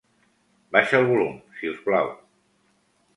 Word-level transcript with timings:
Baixa 0.77 0.95
el 1.01 1.05
volum, 1.11 1.37
si 1.59 1.69
us 1.73 1.79
plau. 1.91 2.09